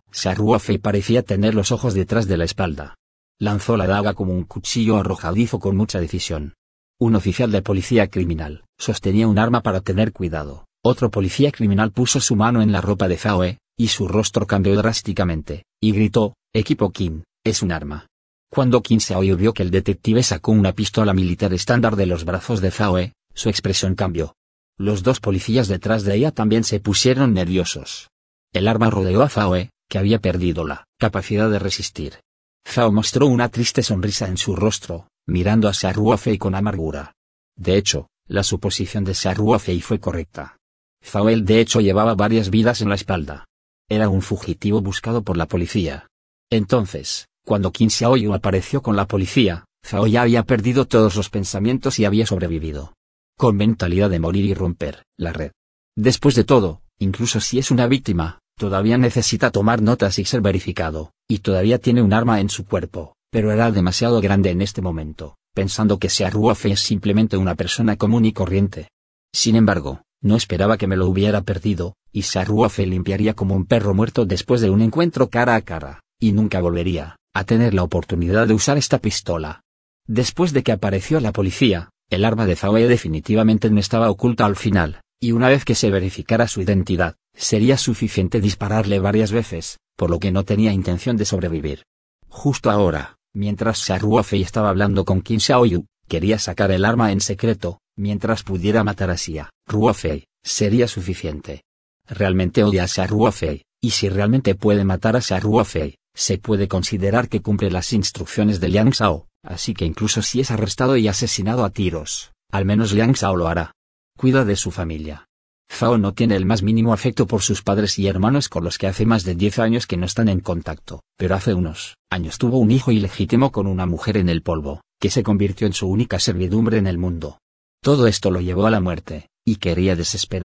Fei 0.61 0.77
parecía 0.77 1.23
tener 1.23 1.55
los 1.55 1.73
ojos 1.73 1.95
detrás 1.95 2.27
de 2.27 2.37
la 2.37 2.45
espalda. 2.45 2.95
Lanzó 3.41 3.79
la 3.79 3.87
daga 3.87 4.13
como 4.13 4.35
un 4.35 4.45
cuchillo 4.45 4.99
arrojadizo 4.99 5.59
con 5.59 5.77
mucha 5.77 5.99
decisión. 5.99 6.55
Un 7.01 7.15
oficial 7.15 7.51
de 7.51 7.63
policía 7.63 8.09
criminal 8.09 8.65
sostenía 8.77 9.29
un 9.29 9.39
arma 9.39 9.63
para 9.63 9.81
tener 9.81 10.13
cuidado. 10.13 10.67
Otro 10.85 11.11
policía 11.11 11.51
criminal 11.53 11.91
puso 11.91 12.21
su 12.21 12.37
mano 12.37 12.61
en 12.61 12.71
la 12.71 12.83
ropa 12.83 13.09
de 13.09 13.17
Zhao 13.17 13.45
y 13.79 13.89
su 13.89 14.09
rostro 14.09 14.47
cambió 14.47 14.77
drásticamente, 14.77 15.65
y 15.81 15.93
gritó, 15.93 16.35
Equipo 16.53 16.91
Kim, 16.91 17.23
es 17.45 17.63
un 17.63 17.73
arma. 17.73 18.09
Cuando 18.51 18.83
Xiaoyu 18.83 19.37
vio 19.37 19.53
que 19.53 19.63
el 19.63 19.71
detective 19.71 20.23
sacó 20.23 20.53
una 20.53 20.73
pistola 20.73 21.13
militar 21.13 21.53
estándar 21.53 21.97
de 21.97 22.07
los 22.07 22.25
brazos 22.25 22.61
de 22.61 22.71
Zhao, 22.71 23.13
su 23.35 23.49
expresión 23.49 23.95
cambió. 23.95 24.35
Los 24.79 25.03
dos 25.03 25.21
policías 25.21 25.69
detrás 25.69 26.05
de 26.05 26.15
ella 26.15 26.31
también 26.33 26.65
se 26.65 26.81
pusieron 26.81 27.35
nerviosos. 27.35 28.11
El 28.53 28.67
arma 28.67 28.91
rodeó 28.91 29.23
a 29.23 29.29
Zhao, 29.29 29.69
que 29.89 29.99
había 29.99 30.21
perdido 30.21 30.67
la 30.67 30.87
capacidad 30.99 31.51
de 31.51 31.59
resistir. 31.59 32.21
Zhao 32.67 32.91
mostró 32.91 33.27
una 33.27 33.49
triste 33.49 33.83
sonrisa 33.83 34.29
en 34.29 34.39
su 34.39 34.57
rostro, 34.57 35.09
mirando 35.27 35.69
a 35.69 36.17
Fei 36.17 36.39
con 36.39 36.55
amargura. 36.55 37.13
De 37.57 37.77
hecho, 37.77 38.09
la 38.27 38.43
suposición 38.43 39.05
de 39.05 39.15
Fei 39.15 39.81
fue 39.81 40.01
correcta. 40.01 40.57
Zhao 41.05 41.27
de 41.27 41.61
hecho 41.61 41.81
llevaba 41.81 42.15
varias 42.15 42.51
vidas 42.51 42.81
en 42.81 42.89
la 42.89 42.95
espalda. 42.95 43.45
Era 43.89 44.09
un 44.09 44.23
fugitivo 44.23 44.81
buscado 44.81 45.23
por 45.23 45.37
la 45.37 45.47
policía. 45.47 46.09
Entonces, 46.51 47.28
cuando 47.49 47.73
Qin 47.73 47.89
Xiaoyu 47.89 48.35
apareció 48.35 48.83
con 48.83 48.95
la 48.95 49.07
policía, 49.07 49.65
Zhao 49.83 50.07
ya 50.07 50.21
había 50.21 50.43
perdido 50.43 50.85
todos 50.85 51.17
los 51.17 51.31
pensamientos 51.31 51.99
y 51.99 52.05
había 52.05 52.27
sobrevivido. 52.27 52.93
Con 53.39 53.57
mentalidad 53.57 54.11
de 54.11 54.21
morir 54.21 54.45
y 54.45 54.53
romper 54.53 55.05
la 55.17 55.33
red. 55.33 55.53
Después 55.97 56.35
de 56.35 56.45
todo, 56.45 56.83
incluso 56.99 57.41
si 57.41 57.59
es 57.59 57.71
una 57.71 57.87
víctima, 57.87 58.41
todavía 58.59 58.99
necesita 58.99 59.51
tomar 59.51 59.81
notas 59.81 60.19
y 60.19 60.27
ser 60.27 60.43
verificado, 60.43 61.13
y 61.27 61.39
todavía 61.39 61.79
tiene 61.79 62.03
un 62.03 62.13
arma 62.13 62.41
en 62.41 62.51
su 62.51 62.67
cuerpo, 62.67 63.17
pero 63.31 63.51
era 63.51 63.71
demasiado 63.71 64.21
grande 64.21 64.51
en 64.51 64.61
este 64.61 64.83
momento, 64.83 65.39
pensando 65.55 65.99
que 65.99 66.11
Xia 66.11 66.29
Ruofei 66.29 66.73
es 66.73 66.81
simplemente 66.81 67.39
una 67.39 67.55
persona 67.55 67.97
común 67.97 68.27
y 68.27 68.35
corriente. 68.35 68.91
Sin 69.33 69.57
embargo, 69.57 70.03
no 70.21 70.37
esperaba 70.37 70.77
que 70.77 70.87
me 70.87 70.99
lo 70.99 71.07
hubiera 71.07 71.41
perdido, 71.41 71.95
y 72.13 72.25
Ruofei 72.45 72.85
limpiaría 72.85 73.33
como 73.33 73.55
un 73.55 73.65
perro 73.65 73.95
muerto 73.95 74.27
después 74.27 74.61
de 74.61 74.69
un 74.69 74.83
encuentro 74.83 75.31
cara 75.31 75.55
a 75.55 75.63
cara, 75.63 76.01
y 76.21 76.33
nunca 76.33 76.61
volvería 76.61 77.18
a 77.39 77.45
tener 77.45 77.75
la 77.75 77.83
oportunidad 77.83 78.47
de 78.47 78.55
usar 78.55 78.79
esta 78.79 78.99
pistola. 78.99 79.63
Después 80.07 80.53
de 80.53 80.63
que 80.63 80.73
apareció 80.73 81.21
la 81.21 81.33
policía, 81.33 81.91
el 82.11 82.25
arma 82.25 82.47
de 82.47 82.57
Zhao 82.57 82.75
definitivamente 82.75 83.71
no 83.71 83.79
estaba 83.81 84.11
oculta 84.11 84.47
al 84.47 84.57
final, 84.57 85.03
y 85.21 85.33
una 85.33 85.49
vez 85.49 85.65
que 85.65 85.75
se 85.75 85.91
verificara 85.91 86.49
su 86.49 86.63
identidad, 86.63 87.17
sería 87.35 87.77
suficiente 87.77 88.41
dispararle 88.41 88.99
varias 89.01 89.33
veces, 89.33 89.79
por 89.97 90.11
lo 90.11 90.19
que 90.19 90.33
no 90.33 90.45
tenía 90.45 90.73
intención 90.73 91.17
de 91.17 91.25
sobrevivir. 91.25 91.83
Justo 92.29 92.71
ahora, 92.71 93.17
mientras 93.35 93.89
Ruofei 94.01 94.43
estaba 94.43 94.71
hablando 94.71 95.05
con 95.05 95.21
Qin 95.21 95.41
Xiaoyu, 95.41 95.87
quería 96.09 96.39
sacar 96.39 96.71
el 96.71 96.85
arma 96.85 97.13
en 97.13 97.21
secreto, 97.21 97.81
mientras 97.97 98.43
pudiera 98.43 98.85
matar 98.85 99.11
a 99.11 99.17
Xia 99.17 99.51
Ruofei, 99.67 100.25
sería 100.43 100.89
suficiente. 100.89 101.63
Realmente 102.07 102.65
odia 102.65 102.85
a 102.85 103.07
Ruofei, 103.07 103.65
y 103.83 103.91
si 103.91 104.09
realmente 104.09 104.55
puede 104.55 104.85
matar 104.85 105.17
a 105.17 105.41
Ruofei, 105.41 105.98
se 106.19 106.39
puede 106.39 106.69
considerar 106.69 107.29
que 107.29 107.41
cumple 107.41 107.71
las 107.71 107.93
instrucciones 107.93 108.61
de 108.61 108.69
Liang 108.69 108.91
Shao, 108.91 109.29
Así 109.49 109.75
que 109.75 109.85
incluso 109.85 110.23
si 110.23 110.41
es 110.41 110.51
arrestado 110.51 110.97
y 110.97 111.09
asesinado 111.09 111.65
a 111.65 111.71
tiros, 111.71 112.33
al 112.51 112.65
menos 112.65 112.93
Liang 112.93 113.13
Shao 113.13 113.37
lo 113.37 113.49
hará. 113.49 113.73
Cuida 114.19 114.45
de 114.45 114.57
su 114.57 114.71
familia. 114.71 115.27
Zhao 115.71 115.99
no 115.99 116.13
tiene 116.13 116.35
el 116.35 116.45
más 116.45 116.63
mínimo 116.63 116.93
afecto 116.93 117.27
por 117.27 117.43
sus 117.43 117.63
padres 117.63 117.99
y 117.99 118.09
hermanos 118.09 118.49
con 118.49 118.65
los 118.65 118.79
que 118.79 118.87
hace 118.87 119.07
más 119.07 119.25
de 119.25 119.35
10 119.35 119.59
años 119.61 119.87
que 119.87 119.97
no 119.97 120.07
están 120.07 120.29
en 120.29 120.41
contacto, 120.41 121.03
pero 121.17 121.35
hace 121.35 121.55
unos 121.55 121.97
años 122.11 122.39
tuvo 122.39 122.59
un 122.59 122.71
hijo 122.71 122.91
ilegítimo 122.91 123.53
con 123.53 123.67
una 123.67 123.87
mujer 123.87 124.17
en 124.17 124.29
el 124.29 124.43
polvo, 124.43 124.83
que 125.01 125.11
se 125.11 125.23
convirtió 125.23 125.67
en 125.67 125.75
su 125.75 125.87
única 125.87 126.19
servidumbre 126.19 126.79
en 126.79 126.87
el 126.87 126.99
mundo. 126.99 127.39
Todo 127.83 128.07
esto 128.07 128.31
lo 128.31 128.41
llevó 128.41 128.67
a 128.67 128.71
la 128.71 128.81
muerte, 128.81 129.29
y 129.47 129.57
quería 129.57 129.95
desesperar. 129.95 130.43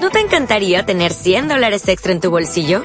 ¿No 0.00 0.10
te 0.10 0.20
encantaría 0.20 0.86
tener 0.86 1.12
100 1.12 1.48
dólares 1.48 1.88
extra 1.88 2.12
en 2.12 2.20
tu 2.20 2.30
bolsillo? 2.30 2.84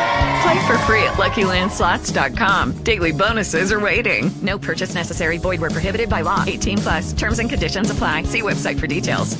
Play 0.43 0.59
for 0.67 0.77
free 0.87 1.03
at 1.03 1.17
LuckyLandSlots.com. 1.17 2.83
Daily 2.83 3.11
bonuses 3.11 3.71
are 3.71 3.79
waiting. 3.79 4.31
No 4.41 4.57
purchase 4.57 4.95
necessary. 4.95 5.37
Void 5.37 5.61
where 5.61 5.69
prohibited 5.69 6.09
by 6.09 6.21
law. 6.23 6.43
18 6.47 6.77
plus. 6.77 7.13
Terms 7.13 7.39
and 7.39 7.49
conditions 7.49 7.91
apply. 7.91 8.23
See 8.23 8.41
website 8.41 8.79
for 8.79 8.87
details. 8.87 9.37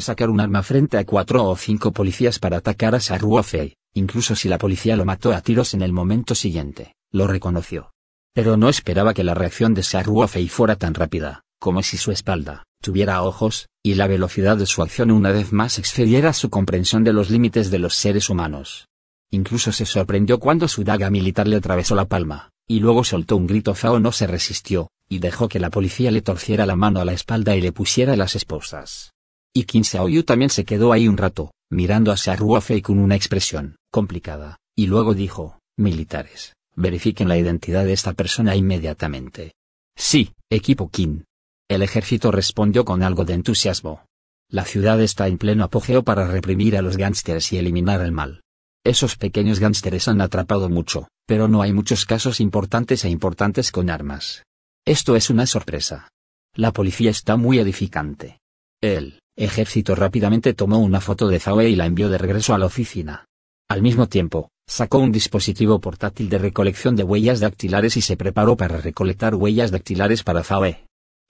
Sacar 0.00 0.30
un 0.30 0.40
arma 0.40 0.62
frente 0.62 0.98
a 0.98 1.04
cuatro 1.04 1.44
o 1.44 1.56
cinco 1.56 1.92
policías 1.92 2.38
para 2.38 2.56
atacar 2.56 2.94
a 2.94 3.00
Saruofei, 3.00 3.76
incluso 3.94 4.34
si 4.34 4.48
la 4.48 4.58
policía 4.58 4.96
lo 4.96 5.04
mató 5.04 5.32
a 5.32 5.40
tiros 5.40 5.74
en 5.74 5.82
el 5.82 5.92
momento 5.92 6.34
siguiente, 6.34 6.94
lo 7.12 7.26
reconoció. 7.26 7.92
Pero 8.34 8.56
no 8.56 8.68
esperaba 8.68 9.14
que 9.14 9.24
la 9.24 9.34
reacción 9.34 9.74
de 9.74 9.82
Saruofei 9.82 10.48
fuera 10.48 10.76
tan 10.76 10.94
rápida, 10.94 11.42
como 11.60 11.82
si 11.82 11.96
su 11.96 12.10
espalda 12.10 12.64
tuviera 12.82 13.22
ojos, 13.22 13.68
y 13.84 13.94
la 13.94 14.08
velocidad 14.08 14.56
de 14.56 14.66
su 14.66 14.82
acción 14.82 15.10
una 15.12 15.30
vez 15.30 15.52
más 15.52 15.78
excediera 15.78 16.32
su 16.32 16.50
comprensión 16.50 17.04
de 17.04 17.12
los 17.12 17.30
límites 17.30 17.70
de 17.70 17.78
los 17.78 17.94
seres 17.94 18.28
humanos. 18.28 18.88
Incluso 19.32 19.72
se 19.72 19.86
sorprendió 19.86 20.38
cuando 20.38 20.68
su 20.68 20.84
daga 20.84 21.08
militar 21.08 21.48
le 21.48 21.56
atravesó 21.56 21.94
la 21.94 22.04
palma, 22.04 22.50
y 22.68 22.80
luego 22.80 23.02
soltó 23.02 23.36
un 23.36 23.46
grito 23.46 23.74
Zhao 23.74 23.98
no 23.98 24.12
se 24.12 24.26
resistió, 24.26 24.90
y 25.08 25.20
dejó 25.20 25.48
que 25.48 25.58
la 25.58 25.70
policía 25.70 26.10
le 26.10 26.20
torciera 26.20 26.66
la 26.66 26.76
mano 26.76 27.00
a 27.00 27.04
la 27.06 27.14
espalda 27.14 27.56
y 27.56 27.62
le 27.62 27.72
pusiera 27.72 28.14
las 28.14 28.36
esposas. 28.36 29.12
Y 29.54 29.64
Qin 29.64 29.84
Xiaoyu 29.84 30.24
también 30.24 30.50
se 30.50 30.66
quedó 30.66 30.92
ahí 30.92 31.08
un 31.08 31.16
rato, 31.16 31.50
mirando 31.70 32.12
a 32.12 32.16
Xiaoruofei 32.16 32.82
con 32.82 32.98
una 32.98 33.16
expresión 33.16 33.76
complicada, 33.90 34.58
y 34.76 34.86
luego 34.86 35.14
dijo, 35.14 35.58
militares, 35.78 36.54
verifiquen 36.76 37.28
la 37.28 37.38
identidad 37.38 37.84
de 37.86 37.94
esta 37.94 38.12
persona 38.12 38.54
inmediatamente. 38.54 39.52
Sí, 39.96 40.32
equipo 40.50 40.90
Qin. 40.90 41.24
El 41.70 41.82
ejército 41.82 42.30
respondió 42.30 42.84
con 42.84 43.02
algo 43.02 43.24
de 43.24 43.32
entusiasmo. 43.32 44.04
La 44.50 44.66
ciudad 44.66 45.00
está 45.00 45.28
en 45.28 45.38
pleno 45.38 45.64
apogeo 45.64 46.02
para 46.02 46.26
reprimir 46.26 46.76
a 46.76 46.82
los 46.82 46.98
gángsters 46.98 47.52
y 47.54 47.58
eliminar 47.58 48.02
el 48.02 48.12
mal. 48.12 48.42
Esos 48.84 49.16
pequeños 49.16 49.60
gángsters 49.60 50.08
han 50.08 50.20
atrapado 50.20 50.68
mucho, 50.68 51.06
pero 51.26 51.46
no 51.46 51.62
hay 51.62 51.72
muchos 51.72 52.04
casos 52.04 52.40
importantes 52.40 53.04
e 53.04 53.10
importantes 53.10 53.70
con 53.70 53.90
armas. 53.90 54.42
Esto 54.84 55.14
es 55.14 55.30
una 55.30 55.46
sorpresa. 55.46 56.08
La 56.56 56.72
policía 56.72 57.10
está 57.10 57.36
muy 57.36 57.60
edificante. 57.60 58.40
El 58.82 59.20
ejército 59.36 59.94
rápidamente 59.94 60.52
tomó 60.52 60.80
una 60.80 61.00
foto 61.00 61.28
de 61.28 61.38
Zhao 61.38 61.62
y 61.62 61.76
la 61.76 61.86
envió 61.86 62.08
de 62.08 62.18
regreso 62.18 62.54
a 62.54 62.58
la 62.58 62.66
oficina. 62.66 63.26
Al 63.70 63.82
mismo 63.82 64.08
tiempo, 64.08 64.50
sacó 64.66 64.98
un 64.98 65.12
dispositivo 65.12 65.80
portátil 65.80 66.28
de 66.28 66.38
recolección 66.38 66.96
de 66.96 67.04
huellas 67.04 67.38
dactilares 67.38 67.96
y 67.96 68.02
se 68.02 68.16
preparó 68.16 68.56
para 68.56 68.78
recolectar 68.78 69.36
huellas 69.36 69.70
dactilares 69.70 70.24
para 70.24 70.42
Zhao. 70.42 70.76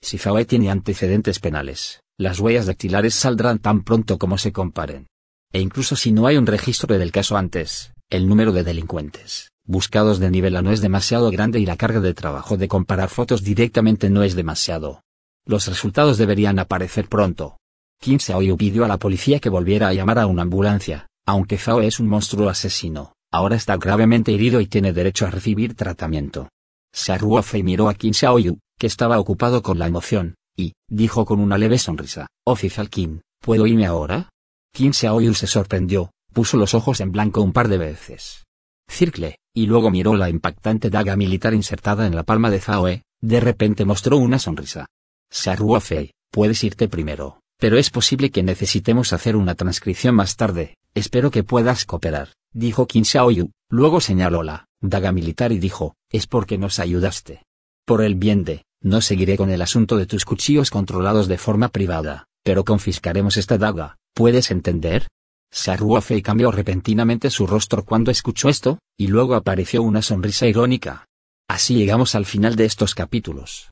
Si 0.01 0.17
Zhao 0.17 0.43
tiene 0.47 0.71
antecedentes 0.71 1.39
penales, 1.39 2.01
las 2.17 2.39
huellas 2.39 2.65
dactilares 2.65 3.13
saldrán 3.13 3.59
tan 3.59 3.83
pronto 3.83 4.17
como 4.17 4.39
se 4.39 4.51
comparen. 4.51 5.05
E 5.53 5.61
incluso 5.61 5.95
si 5.95 6.11
no 6.11 6.27
hay 6.27 6.35
un 6.35 6.47
registro 6.47 6.97
del 6.97 7.11
caso 7.11 7.37
antes, 7.37 7.93
el 8.09 8.27
número 8.27 8.51
de 8.51 8.63
delincuentes 8.63 9.53
buscados 9.65 10.19
de 10.19 10.29
nivel 10.29 10.55
A 10.57 10.61
no 10.61 10.71
es 10.71 10.81
demasiado 10.81 11.31
grande 11.31 11.59
y 11.59 11.65
la 11.65 11.77
carga 11.77 11.99
de 11.99 12.13
trabajo 12.13 12.57
de 12.57 12.67
comparar 12.67 13.09
fotos 13.09 13.43
directamente 13.43 14.09
no 14.09 14.23
es 14.23 14.35
demasiado. 14.35 15.01
Los 15.45 15.67
resultados 15.67 16.17
deberían 16.17 16.59
aparecer 16.59 17.07
pronto. 17.07 17.57
Kim 17.99 18.19
Xiaoyu 18.19 18.57
pidió 18.57 18.83
a 18.83 18.87
la 18.87 18.97
policía 18.97 19.39
que 19.39 19.49
volviera 19.49 19.87
a 19.87 19.93
llamar 19.93 20.19
a 20.19 20.27
una 20.27 20.41
ambulancia, 20.41 21.07
aunque 21.25 21.57
Zhao 21.57 21.81
es 21.81 21.99
un 21.99 22.07
monstruo 22.07 22.49
asesino, 22.49 23.13
ahora 23.31 23.55
está 23.55 23.77
gravemente 23.77 24.33
herido 24.33 24.59
y 24.59 24.67
tiene 24.67 24.91
derecho 24.91 25.25
a 25.25 25.31
recibir 25.31 25.75
tratamiento. 25.75 26.49
Xiaoruofei 26.93 27.63
miró 27.63 27.87
a 27.87 27.93
Kim 27.93 28.13
Xiaoyu, 28.13 28.59
que 28.77 28.87
estaba 28.87 29.19
ocupado 29.19 29.61
con 29.61 29.79
la 29.79 29.87
emoción, 29.87 30.35
y, 30.57 30.73
dijo 30.89 31.25
con 31.25 31.39
una 31.39 31.57
leve 31.57 31.77
sonrisa, 31.77 32.27
Oficial 32.45 32.89
Kim, 32.89 33.21
¿puedo 33.39 33.65
irme 33.65 33.85
ahora? 33.85 34.29
Kim 34.75 34.91
Xiaoyu 34.91 35.35
se 35.35 35.45
sorprendió, 35.45 36.09
puso 36.33 36.57
los 36.57 36.73
ojos 36.73 36.99
en 36.99 37.11
blanco 37.11 37.43
un 37.43 37.53
par 37.53 37.67
de 37.67 37.77
veces. 37.77 38.43
Circle, 38.89 39.37
y 39.53 39.67
luego 39.67 39.91
miró 39.91 40.15
la 40.15 40.29
impactante 40.29 40.89
daga 40.89 41.15
militar 41.15 41.53
insertada 41.53 42.07
en 42.07 42.15
la 42.15 42.23
palma 42.23 42.49
de 42.49 42.59
Zhaoe, 42.59 43.03
de 43.21 43.39
repente 43.39 43.85
mostró 43.85 44.17
una 44.17 44.39
sonrisa. 44.39 44.87
Xiaoruofei, 45.29 46.13
puedes 46.31 46.63
irte 46.63 46.89
primero, 46.89 47.39
pero 47.59 47.77
es 47.77 47.91
posible 47.91 48.31
que 48.31 48.41
necesitemos 48.41 49.13
hacer 49.13 49.35
una 49.35 49.53
transcripción 49.53 50.15
más 50.15 50.37
tarde, 50.37 50.75
espero 50.95 51.29
que 51.29 51.43
puedas 51.43 51.85
cooperar, 51.85 52.29
dijo 52.51 52.87
Qin 52.87 53.05
Xiaoyu, 53.05 53.51
luego 53.69 54.01
señaló 54.01 54.41
la 54.41 54.65
daga 54.81 55.11
militar 55.11 55.51
y 55.51 55.59
dijo, 55.59 55.93
es 56.09 56.25
porque 56.25 56.57
nos 56.57 56.79
ayudaste. 56.79 57.43
Por 57.85 58.01
el 58.01 58.15
bien 58.15 58.43
de, 58.43 58.65
no 58.81 59.01
seguiré 59.01 59.37
con 59.37 59.51
el 59.51 59.61
asunto 59.61 59.97
de 59.97 60.07
tus 60.07 60.25
cuchillos 60.25 60.71
controlados 60.71 61.27
de 61.27 61.37
forma 61.37 61.69
privada, 61.69 62.25
pero 62.43 62.65
confiscaremos 62.65 63.37
esta 63.37 63.57
daga, 63.57 63.97
¿puedes 64.13 64.51
entender? 64.51 65.07
Saruofei 65.51 66.21
cambió 66.21 66.51
repentinamente 66.51 67.29
su 67.29 67.45
rostro 67.45 67.83
cuando 67.83 68.11
escuchó 68.11 68.49
esto, 68.49 68.79
y 68.97 69.07
luego 69.07 69.35
apareció 69.35 69.83
una 69.83 70.01
sonrisa 70.01 70.47
irónica. 70.47 71.05
Así 71.47 71.75
llegamos 71.75 72.15
al 72.15 72.25
final 72.25 72.55
de 72.55 72.65
estos 72.65 72.95
capítulos. 72.95 73.69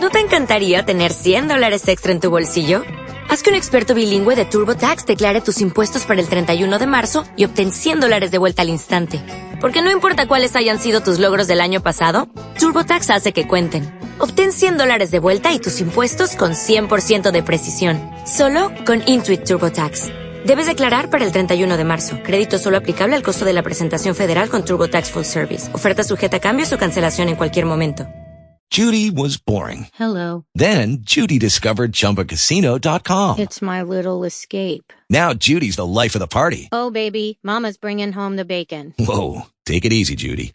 ¿No 0.00 0.10
te 0.10 0.20
encantaría 0.20 0.84
tener 0.84 1.12
100 1.12 1.48
dólares 1.48 1.86
extra 1.88 2.12
en 2.12 2.20
tu 2.20 2.30
bolsillo? 2.30 2.82
Haz 3.28 3.42
que 3.42 3.50
un 3.50 3.56
experto 3.56 3.94
bilingüe 3.94 4.36
de 4.36 4.44
TurboTax 4.44 5.06
declare 5.06 5.40
tus 5.40 5.60
impuestos 5.60 6.04
para 6.04 6.20
el 6.20 6.28
31 6.28 6.78
de 6.78 6.86
marzo 6.86 7.24
y 7.36 7.44
obtén 7.44 7.72
100 7.72 8.00
dólares 8.00 8.30
de 8.30 8.38
vuelta 8.38 8.62
al 8.62 8.68
instante. 8.68 9.22
Porque 9.60 9.82
no 9.82 9.90
importa 9.90 10.26
cuáles 10.26 10.56
hayan 10.56 10.78
sido 10.78 11.00
tus 11.00 11.18
logros 11.18 11.46
del 11.46 11.60
año 11.60 11.82
pasado, 11.82 12.28
TurboTax 12.58 13.10
hace 13.10 13.32
que 13.32 13.48
cuenten. 13.48 14.03
Obtén 14.18 14.52
100 14.52 14.76
dólares 14.76 15.10
de 15.10 15.20
vuelta 15.20 15.54
y 15.54 15.58
tus 15.58 15.80
impuestos 15.80 16.36
con 16.36 16.52
100% 16.52 17.30
de 17.30 17.42
precisión. 17.42 18.00
Solo 18.26 18.70
con 18.84 19.02
Intuit 19.06 19.44
TurboTax. 19.44 20.08
Debes 20.44 20.66
declarar 20.66 21.08
para 21.08 21.24
el 21.24 21.32
31 21.32 21.76
de 21.78 21.84
marzo. 21.84 22.18
Crédito 22.22 22.58
solo 22.58 22.76
aplicable 22.76 23.16
al 23.16 23.22
costo 23.22 23.46
de 23.46 23.54
la 23.54 23.62
presentación 23.62 24.14
federal 24.14 24.50
con 24.50 24.64
TurboTax 24.64 25.10
Full 25.10 25.24
Service. 25.24 25.74
Oferta 25.74 26.04
sujeta 26.04 26.36
a 26.36 26.40
cambios 26.40 26.70
o 26.74 26.76
cancelación 26.78 27.30
en 27.30 27.36
cualquier 27.36 27.64
momento. 27.64 28.06
Judy 28.70 29.08
was 29.08 29.38
boring. 29.38 29.86
Hello. 29.96 30.46
Then 30.54 31.04
Judy 31.04 31.38
discovered 31.38 31.92
ChumbaCasino.com. 31.92 33.38
It's 33.38 33.62
my 33.62 33.82
little 33.82 34.24
escape. 34.24 34.92
Now 35.08 35.32
Judy's 35.32 35.76
the 35.76 35.86
life 35.86 36.16
of 36.16 36.20
the 36.20 36.26
party. 36.26 36.68
Oh, 36.72 36.90
baby, 36.90 37.38
mama's 37.44 37.76
bringing 37.76 38.12
home 38.12 38.36
the 38.36 38.44
bacon. 38.44 38.92
Whoa, 38.98 39.42
take 39.64 39.84
it 39.84 39.92
easy, 39.92 40.16
Judy. 40.16 40.54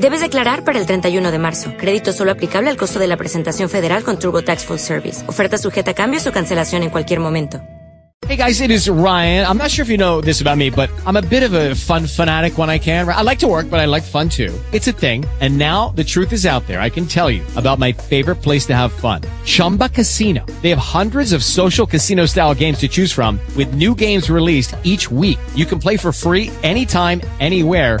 Debes 0.00 0.20
declarar 0.20 0.64
para 0.64 0.78
el 0.78 0.86
31 0.86 1.30
de 1.30 1.38
marzo. 1.38 1.72
Crédito 1.76 2.12
solo 2.12 2.32
aplicable 2.32 2.68
al 2.68 2.76
costo 2.76 2.98
de 2.98 3.06
la 3.06 3.16
presentación 3.16 3.68
federal 3.68 4.02
con 4.02 4.18
TurboTax 4.18 4.64
Full 4.64 4.78
Service. 4.78 5.28
Oferta 5.28 5.56
sujeta 5.56 5.92
a 5.92 5.94
cambios 5.94 6.26
o 6.26 6.32
cancelación 6.32 6.82
en 6.82 6.90
cualquier 6.90 7.20
momento. 7.20 7.60
Hey 8.26 8.36
guys, 8.36 8.62
it 8.62 8.70
is 8.70 8.88
Ryan. 8.88 9.46
I'm 9.46 9.58
not 9.58 9.70
sure 9.70 9.82
if 9.82 9.90
you 9.90 9.98
know 9.98 10.22
this 10.22 10.40
about 10.40 10.56
me, 10.56 10.70
but 10.70 10.88
I'm 11.04 11.16
a 11.16 11.20
bit 11.20 11.42
of 11.42 11.52
a 11.52 11.74
fun 11.74 12.06
fanatic 12.06 12.56
when 12.56 12.70
I 12.70 12.78
can. 12.78 13.06
I 13.06 13.20
like 13.20 13.38
to 13.40 13.46
work, 13.46 13.68
but 13.68 13.80
I 13.80 13.84
like 13.84 14.02
fun 14.02 14.30
too. 14.30 14.50
It's 14.72 14.88
a 14.88 14.92
thing. 14.92 15.26
And 15.42 15.58
now 15.58 15.90
the 15.90 16.04
truth 16.04 16.32
is 16.32 16.46
out 16.46 16.66
there. 16.66 16.80
I 16.80 16.88
can 16.88 17.04
tell 17.04 17.30
you 17.30 17.42
about 17.54 17.78
my 17.78 17.92
favorite 17.92 18.36
place 18.36 18.64
to 18.66 18.74
have 18.74 18.92
fun. 18.92 19.20
Chumba 19.44 19.90
Casino. 19.90 20.44
They 20.62 20.70
have 20.70 20.78
hundreds 20.78 21.34
of 21.34 21.44
social 21.44 21.86
casino 21.86 22.24
style 22.24 22.54
games 22.54 22.78
to 22.78 22.88
choose 22.88 23.12
from 23.12 23.38
with 23.56 23.74
new 23.74 23.94
games 23.94 24.30
released 24.30 24.74
each 24.84 25.10
week. 25.10 25.38
You 25.54 25.66
can 25.66 25.78
play 25.78 25.98
for 25.98 26.10
free 26.10 26.50
anytime, 26.62 27.20
anywhere 27.40 28.00